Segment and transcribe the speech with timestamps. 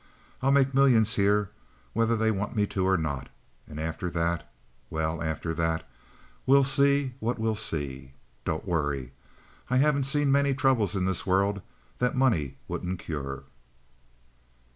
[0.41, 1.51] I'll make millions here,
[1.93, 3.29] whether they want me to or not,
[3.67, 5.87] and after that—well, after that,
[6.47, 8.13] we'll see what we'll see.
[8.43, 9.11] Don't worry.
[9.69, 11.61] I haven't seen many troubles in this world
[11.99, 13.43] that money wouldn't cure."